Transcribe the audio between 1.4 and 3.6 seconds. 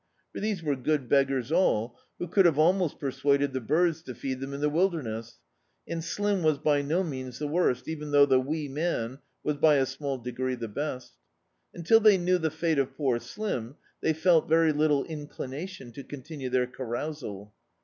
all, who could have aknost per* suaded